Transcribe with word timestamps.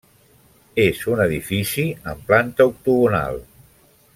És 0.83 1.01
un 1.15 1.21
edifici 1.25 1.85
amb 2.13 2.25
planta 2.31 2.67
octogonal. 2.73 3.39